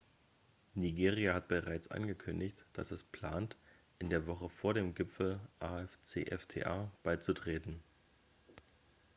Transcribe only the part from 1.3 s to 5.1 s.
hat bereits angekündigt dass es plant in der woche vor dem